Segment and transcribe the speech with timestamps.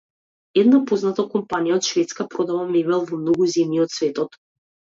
[0.61, 4.43] Една позната компанија од Шведска продава мебел во многу земји од светот.